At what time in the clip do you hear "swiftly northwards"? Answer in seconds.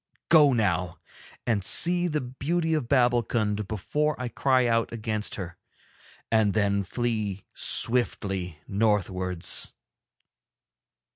7.53-9.75